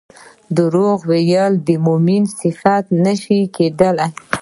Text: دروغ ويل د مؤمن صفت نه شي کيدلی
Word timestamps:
دروغ 0.57 0.97
ويل 1.11 1.53
د 1.67 1.69
مؤمن 1.85 2.23
صفت 2.39 2.85
نه 3.03 3.13
شي 3.21 3.39
کيدلی 3.55 4.09